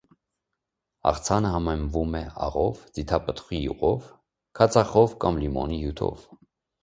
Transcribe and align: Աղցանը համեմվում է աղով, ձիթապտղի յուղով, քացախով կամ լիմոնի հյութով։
Աղցանը 1.09 1.49
համեմվում 1.55 2.15
է 2.19 2.21
աղով, 2.45 2.81
ձիթապտղի 2.97 3.61
յուղով, 3.65 4.09
քացախով 4.61 5.13
կամ 5.27 5.37
լիմոնի 5.43 5.81
հյութով։ 5.85 6.27